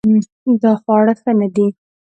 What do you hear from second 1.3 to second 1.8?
نه دي